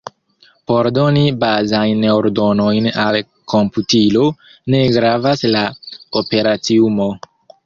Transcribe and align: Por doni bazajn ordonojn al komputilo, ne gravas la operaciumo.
Por 0.69 0.87
doni 0.97 1.25
bazajn 1.43 2.07
ordonojn 2.13 2.87
al 3.03 3.19
komputilo, 3.55 4.25
ne 4.75 4.81
gravas 4.97 5.45
la 5.57 5.63
operaciumo. 6.25 7.11